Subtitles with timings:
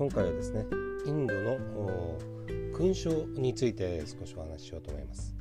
[0.00, 0.64] 今回はですね
[1.04, 1.58] インドの
[2.72, 5.36] 勲章について少しお話ししようと思います、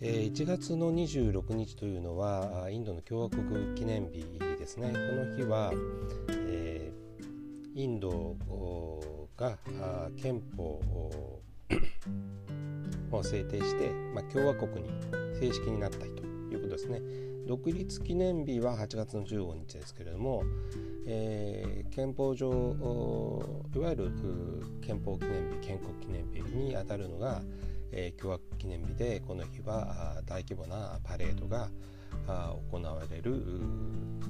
[0.00, 4.24] 1月の26日というのはインドの共和国記念日
[4.58, 4.88] ですね。
[4.88, 5.72] この日は、
[6.30, 8.34] えー、インド
[9.36, 9.56] が
[10.20, 10.80] 憲法
[13.12, 14.90] を制定して、まあ、共和国に
[15.38, 17.00] 正式になった日ということですね。
[17.46, 20.44] 独立記念日は8月の15日ですけれども、
[21.06, 22.48] えー、憲法上
[23.74, 24.10] いわゆる
[24.80, 27.42] 憲法記念日建国記念日にあたるのが、
[27.90, 31.68] えー、共和記念日でこの日は大規模なパレードが
[32.26, 33.60] 行われる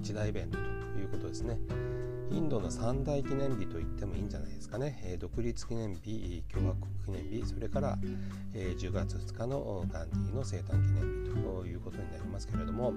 [0.01, 0.65] 一大イベントと
[0.99, 1.59] いうことですね。
[2.31, 7.99] インドの三大記念日と言ってもいいんじゃないですかね、独立記念日共和国記念日それから、
[8.55, 12.95] え、10月2日のガンディの生誕記念日ということになりますけれども、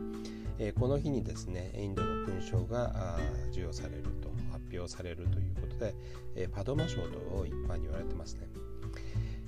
[0.79, 8.47] この日にですねインドの勲章が授与されると発表されるということで、パドマ賞と一般に言われてますね。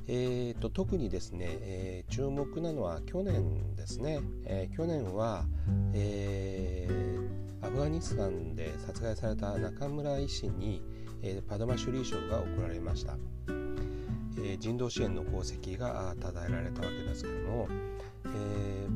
[0.10, 5.46] えーと、特にですね、えー、注目なのは去年ですね、えー、去年は、
[5.94, 10.82] えー、アフガニスタンで殺害された中村医師に、
[11.22, 13.18] えパドマシュリー賞が贈られました、
[14.42, 17.68] え人道支援の功績が称えられたわけですけども、
[18.26, 18.88] え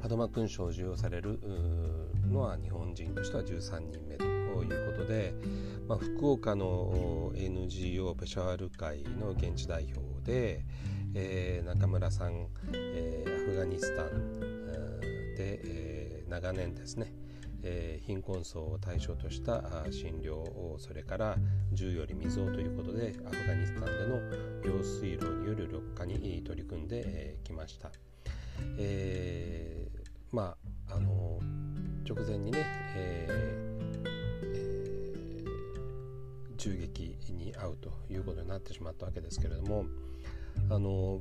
[0.00, 1.40] パドマ勲章を授与される
[2.30, 4.33] のは日本人としては13人目と。
[4.54, 5.34] ということで、
[5.88, 10.64] まあ、福岡の NGO ペシャワル会の現地代表で、
[11.14, 14.40] えー、中村さん、えー、アフガニスタン
[15.36, 17.12] で、えー、長年ですね、
[17.64, 21.36] えー、貧困層を対象とした診療をそれから
[21.72, 27.90] 銃より水をということでアフガニスタンでの用水路による緑化に取り組んできました。
[28.78, 30.56] えー、ま
[30.88, 31.40] ああの
[32.08, 32.64] 直前にね、
[32.96, 33.28] え
[37.64, 39.86] 撃に遭うということになってしまったわけですけれども
[40.70, 41.20] あの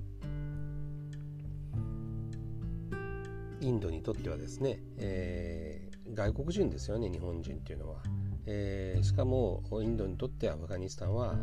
[3.61, 7.97] インドにとってはですね、えー、外国人ですよね日本人っていうのは、
[8.45, 11.33] えー、しかもインドにとってアフガニスタンは、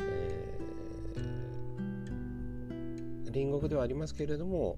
[0.00, 4.76] えー、隣国ではありますけれども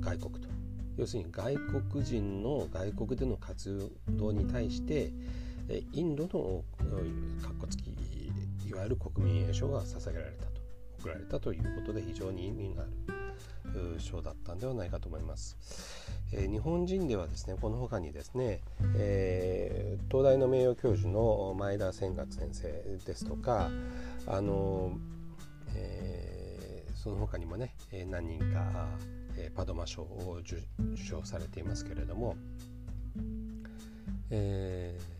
[0.00, 0.48] 外国と。
[0.98, 1.56] 要するに外
[1.90, 5.12] 国人の外国での活動に対して
[5.92, 6.64] インドの
[7.42, 7.90] かっこつき
[8.68, 10.60] いわゆる国民栄誉賞が捧げられたと
[11.00, 12.84] 贈られたということで非常に意味のあ
[13.72, 15.56] る賞だったんではないかと思います。
[16.32, 18.60] えー、日本人ではですねこの他にですね、
[18.96, 22.68] えー、東大の名誉教授の前田千岳先生
[23.06, 23.70] ですとか
[24.26, 24.92] あの、
[25.74, 27.74] えー、その他にもね
[28.10, 28.88] 何人か、
[29.36, 30.56] えパドマ賞を受
[30.96, 32.36] 賞されていますけれども、
[34.30, 35.17] えー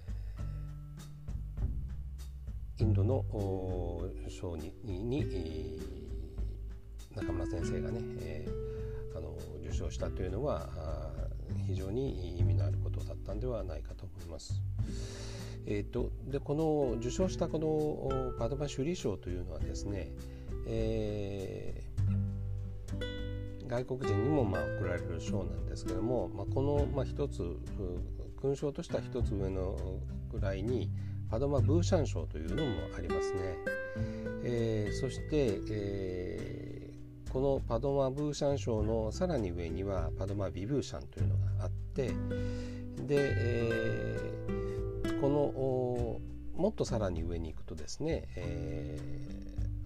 [2.81, 3.25] インドの
[4.29, 5.79] 小児に
[7.17, 10.69] 中村先生がね、えー、あの受賞したというのは
[11.67, 14.63] 非常に意味のあることだったんではないかと思います。
[15.67, 20.13] えーと、でこの受賞したこのパドマ・シュリ賞というのはですね、
[20.67, 27.43] えー、外国人にもまあ贈られる賞なんですけども、まあ、このまあ一つ
[28.37, 29.77] 勲章としては一つ上の
[30.31, 30.89] ぐらいに
[31.31, 33.57] パドマ・ブーシャン賞というのもありますね。
[34.45, 42.09] えー、そして、えー、このパドマ・ブーシャン賞のさらに上にはパドマ・ビブーシャンというのがあって
[43.07, 48.99] で、えー、このもっとさらに上に行くとですね、え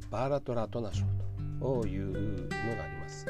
[0.00, 1.04] ー、バーラト・ラトナ賞
[1.60, 3.26] というのがあります。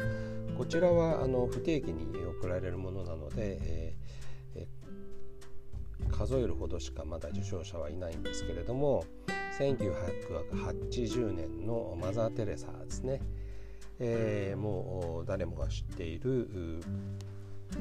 [0.58, 2.06] こちらはあの不定期に
[2.40, 3.94] 贈られるものなので、え
[6.10, 9.04] 数えるほどしかまだ受賞者はいないんですけれども
[9.58, 13.20] 1980年のマザー・テレサですね、
[13.98, 16.80] えー、もう誰もが知っている、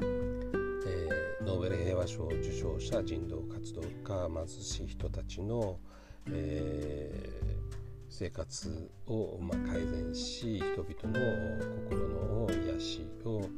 [1.42, 5.78] ー、ノーベル平和賞受賞者人道活動家貧しい人たちの、
[6.30, 7.56] えー、
[8.08, 11.58] 生活を、まあ、改善し人々の
[11.88, 13.48] 心の癒しを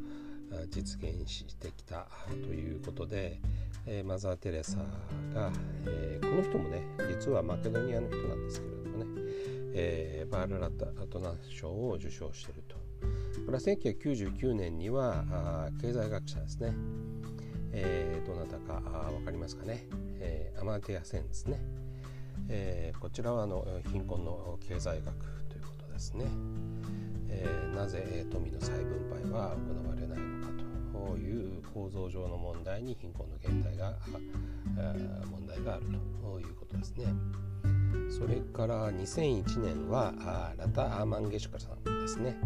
[0.71, 3.41] 実現してきたということで、
[3.87, 4.79] えー、マザー・テレサ
[5.35, 5.51] が、
[5.87, 9.23] えー、この人もね実はマケドニアの人なんですけれどもね、
[9.75, 12.85] えー、バールラタトナ賞を受賞していると。
[13.45, 16.75] これは1999年にはあ経済学者ですね、
[17.73, 18.81] えー、どなたか
[19.11, 19.87] 分かりますかね、
[20.19, 21.61] えー、アマティア・センですね、
[22.49, 25.15] えー、こちらはあの貧困の経済学
[25.49, 26.25] ということですね、
[27.29, 30.44] えー、なぜ富の再分配は行われないのか。
[31.19, 33.95] いう構造上の問題に貧困の形態が
[35.31, 35.87] 問題がある
[36.23, 37.07] ということですね。
[38.11, 40.13] それから2001年は
[40.57, 42.37] ラタ・アーマンゲシュカさんですね。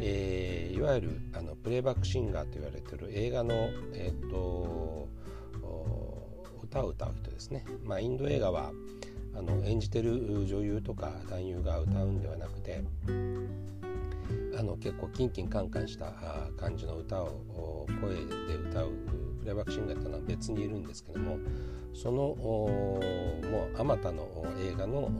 [0.00, 3.54] えー、いわゆるあのプレイバックシンガーと言われている映画の、
[3.94, 5.08] えーと、
[6.62, 7.64] 歌を歌う人ですね。
[7.84, 8.72] まあ、インド映画は
[9.34, 12.82] あの演じてる女優とか男優が歌うんではなくて
[14.58, 16.12] あの結構キンキンカンカンした
[16.56, 18.92] 感じの歌を声で歌う
[19.40, 21.38] プレイバックシンガーというのは別にいるんですけども
[21.94, 24.26] そのもうあまたの
[24.60, 25.10] 映画の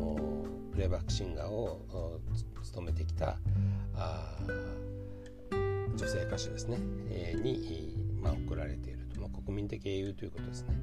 [0.73, 2.21] プレイバックシンガーを
[2.63, 3.39] 務めてきた
[5.97, 6.79] 女性歌手ですね、
[7.11, 10.75] えー、に、まあ、贈られていると、まあ、国民的英雄ということですね。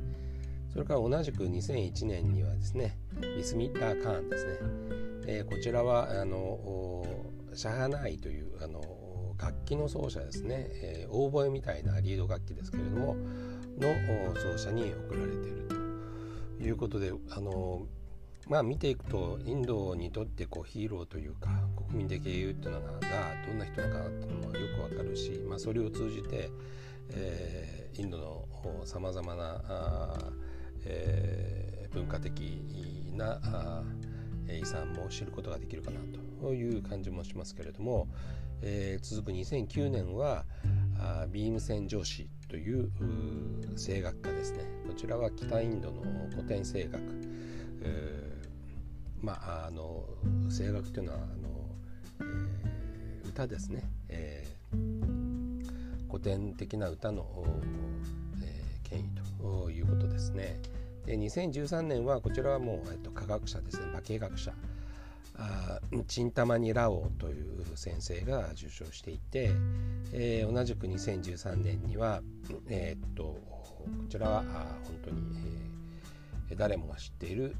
[0.72, 2.98] それから同じく2001年にはですね
[3.38, 4.54] ビスミッラー・カーンですね、
[5.28, 7.06] えー、こちらはあの
[7.56, 8.82] シャハナイというあの
[9.38, 13.16] 楽器の奏者ですね、えー、オーボエみたいなリード楽器ですけれども
[13.78, 13.94] の
[14.36, 15.68] 奏者に贈られている
[16.60, 17.86] ということであの
[18.48, 21.50] まあ見ていくとインドにとってこうヒーローというか
[21.88, 22.88] 国民的英雄っていうのが
[23.48, 26.50] どんな人なのかなっていうのもよくわかるし、まあ、それを通じて、
[27.12, 30.18] えー、インドのさまざまなあ、
[30.86, 33.84] えー、文化的なあ
[34.52, 36.23] 遺産も知ることができるかなと。
[36.44, 38.10] という感じもしますけれども、
[38.62, 40.44] えー、続く2009年は
[41.00, 42.92] あビームセン上司という
[43.78, 44.66] 声楽家ですね。
[44.86, 46.02] こちらは北インドの
[46.32, 47.00] 古典声楽、
[47.82, 50.04] えー、まああの
[50.50, 51.50] 声楽というのはあの、
[52.20, 57.26] えー、歌ですね、えー、古典的な歌の、
[58.44, 59.04] えー、権威
[59.42, 60.60] ということですね。
[61.06, 63.86] で2013年はこちらはもう、えっと、科学者ですね。
[63.94, 64.54] 化学者。
[66.08, 69.52] チンタマニ・ラオという先生が受賞していて、
[70.12, 72.22] えー、同じく2013年には、
[72.68, 74.44] えー、っとこちらはあ
[74.84, 75.22] 本当に、
[76.50, 77.56] えー、誰もが知っている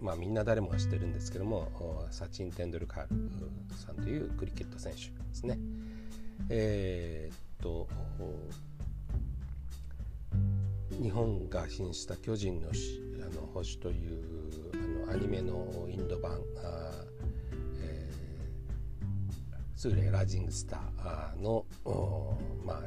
[0.00, 5.58] まあみんな誰もが知ってるんですけどもサチン・テンドルカールさんというクリケット選手ですね。
[6.48, 7.86] えー、っと
[11.02, 14.69] 日本が進出した「巨人のあの星」という
[15.10, 17.04] アニメのインド版あ、
[17.80, 21.66] えー、スーレ・ラジングスターの
[22.64, 22.78] まあ、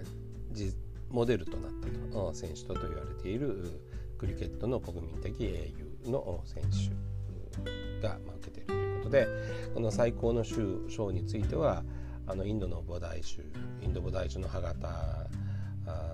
[1.10, 3.82] モデルとなったと選手とと言われている
[4.18, 5.72] クリケットの国民的英
[6.06, 9.28] 雄の選手が、まあ、受けているということで
[9.74, 11.84] この最高の賞については
[12.26, 13.44] あのインドの菩提州
[13.82, 15.28] インド菩提州の歯型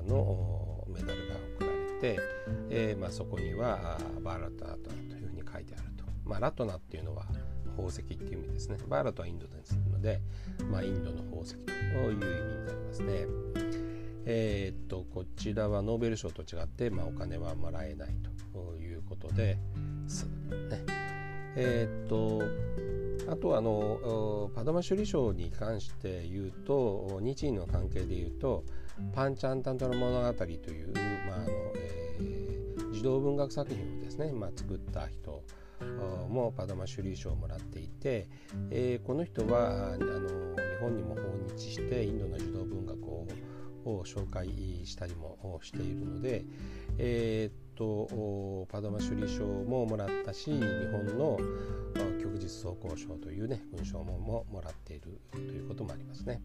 [0.08, 2.20] のメダルが贈られて、
[2.70, 5.89] えーまあ、そこにはバーラトナというふうに書いてある、
[6.30, 7.26] まあ、ラトナっていうのは
[7.76, 8.78] 宝石っていう意味ですね。
[8.88, 10.22] バーラトはインドですので、
[10.72, 13.26] まあ、インドの宝石という意味になりますね。
[14.26, 18.16] えー、っとこちらはノーベル賞と違って、まあ、お金はもらえない
[18.54, 19.60] ということで、ね、
[21.56, 22.44] えー、っと
[23.32, 28.64] あとあのパドマ首里賞に関して言うと日印の関係で言うと
[29.16, 30.94] パンチャンタントの物語という、
[31.28, 31.46] まああの
[31.76, 35.44] えー、児童文学作品をですね、まあ、作った人
[36.30, 38.28] もパドマ・シュリー賞をもらっていて、
[38.72, 41.22] えー、この人はあの日本にも訪
[41.56, 43.28] 日してインドの児童文学を
[43.86, 44.48] を紹介
[44.86, 46.44] したりもしているので、
[46.98, 51.40] えー、っとパドマ・シュリー賞ももらったし日本の
[51.96, 56.42] 旭日走行賞というね勲章ももらっているということもありますね。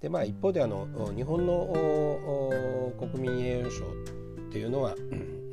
[0.00, 3.88] でまあ一方であの日本の国民栄誉賞っ
[4.50, 4.94] ていうのは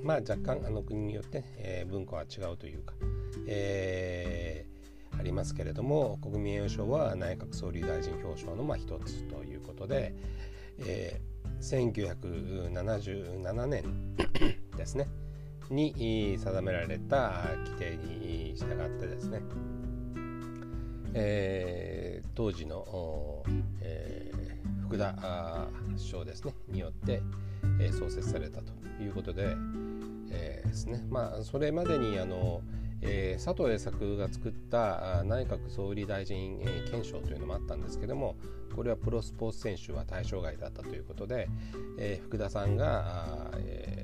[0.04, 2.94] まあ若干あの国によって、えー、文化は違うというか、
[3.48, 10.14] えー、ありますけれども国民栄誉賞は内閣総理大臣表彰のまあ一つということで、
[10.80, 14.16] えー、1977年
[14.76, 15.08] ですね
[15.70, 19.42] に定められた規定に従ってですね、
[21.14, 23.44] えー、当時の、
[23.82, 27.22] えー、福田首相ですねによって、
[27.86, 29.56] え、創設されたということで、
[30.32, 32.62] えー、ですねまあそれまでにあの、
[33.02, 38.36] えー、佐藤栄作が作った内閣総理大臣、えー、憲章というのもあったんですけども
[38.76, 41.48] これはプロスポーツ選手は対象外だったということで、
[41.98, 44.04] えー、福田さんが、えー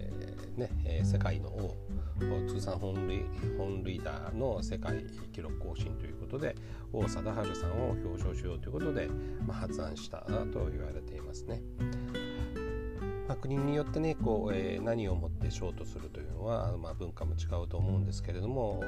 [0.60, 1.74] ねえ、世界の王
[2.48, 3.24] 通算本塁
[3.58, 6.54] 本塁打の世界記録更新ということで
[6.92, 9.08] 王貞治さんを表彰しようということで、
[9.48, 11.62] まあ、発案したと言われていますね。
[13.30, 18.84] まあ、国によってねこう、えー、何をもってショートするというのは、まあ、文化も違うと思うんですけれども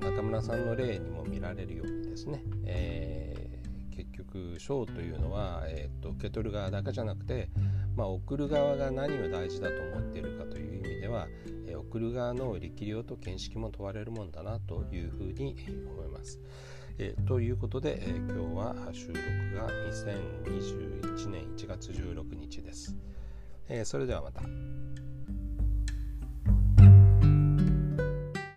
[0.00, 7.48] 中村さんの例にも見られるようにですね、えー、結局賞というのは、えーと、受け取る側だけじゃなくて、
[7.94, 11.28] まあ、送る側が何を大事だと思っているかという意味では、
[11.68, 15.56] えー、送る側の力量と見識も問われるもんだなというふうに
[15.94, 16.40] 思います。
[16.98, 19.20] えー、ということで、えー、今日は収録
[19.54, 22.96] が2021年1月16日です。
[23.68, 24.42] えそれではまた。